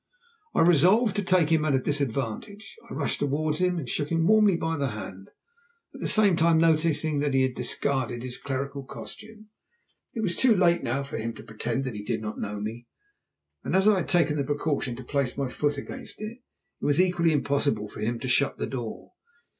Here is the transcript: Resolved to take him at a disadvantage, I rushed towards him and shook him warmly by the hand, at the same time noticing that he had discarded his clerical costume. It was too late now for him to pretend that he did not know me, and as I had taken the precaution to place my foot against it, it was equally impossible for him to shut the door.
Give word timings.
Resolved 0.55 1.15
to 1.17 1.23
take 1.23 1.51
him 1.51 1.63
at 1.63 1.75
a 1.75 1.79
disadvantage, 1.79 2.75
I 2.89 2.95
rushed 2.95 3.19
towards 3.19 3.59
him 3.59 3.77
and 3.77 3.87
shook 3.87 4.09
him 4.09 4.25
warmly 4.25 4.57
by 4.57 4.75
the 4.75 4.87
hand, 4.87 5.29
at 5.93 5.99
the 5.99 6.07
same 6.07 6.35
time 6.35 6.57
noticing 6.57 7.19
that 7.19 7.35
he 7.35 7.43
had 7.43 7.53
discarded 7.53 8.23
his 8.23 8.39
clerical 8.39 8.83
costume. 8.83 9.49
It 10.15 10.21
was 10.21 10.35
too 10.35 10.55
late 10.55 10.81
now 10.81 11.03
for 11.03 11.17
him 11.19 11.35
to 11.35 11.43
pretend 11.43 11.83
that 11.83 11.93
he 11.95 12.03
did 12.03 12.19
not 12.19 12.39
know 12.41 12.59
me, 12.59 12.87
and 13.63 13.75
as 13.75 13.87
I 13.87 13.97
had 13.97 14.09
taken 14.09 14.37
the 14.37 14.43
precaution 14.43 14.95
to 14.95 15.03
place 15.03 15.37
my 15.37 15.49
foot 15.49 15.77
against 15.77 16.19
it, 16.19 16.39
it 16.81 16.83
was 16.83 16.99
equally 16.99 17.31
impossible 17.31 17.87
for 17.87 17.99
him 17.99 18.17
to 18.21 18.27
shut 18.27 18.57
the 18.57 18.65
door. 18.65 19.11